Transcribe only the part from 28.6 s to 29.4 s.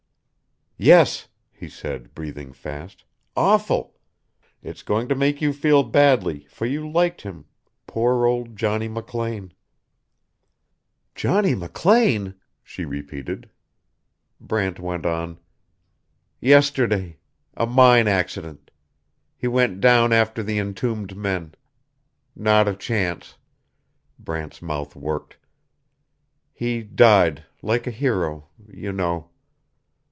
you know."